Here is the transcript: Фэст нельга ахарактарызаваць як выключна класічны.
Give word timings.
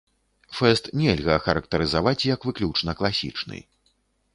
Фэст 0.59 0.85
нельга 1.01 1.37
ахарактарызаваць 1.41 2.17
як 2.33 2.39
выключна 2.51 2.91
класічны. 3.03 3.67